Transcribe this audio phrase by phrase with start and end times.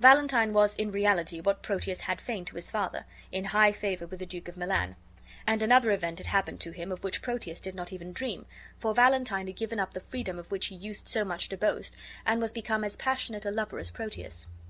[0.00, 4.18] Valentine was in reality, what Proteus had feigned to his father, in high favor with
[4.20, 4.96] the Duke of Milan;
[5.46, 8.46] and another event had happened to him of which Proteus did not even dream,
[8.78, 11.98] for Valentine had given up the freedom of which he used so much to boast,
[12.24, 14.46] and was become as passionate a lover as Proteus.